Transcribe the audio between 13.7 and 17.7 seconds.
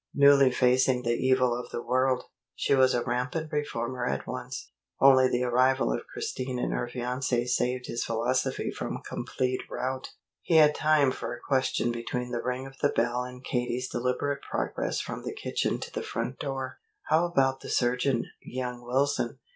deliberate progress from the kitchen to the front door. "How about the